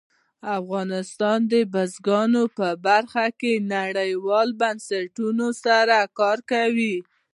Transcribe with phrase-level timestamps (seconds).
[0.59, 6.95] افغانستان د بزګان په برخه کې نړیوالو بنسټونو سره کار کوي.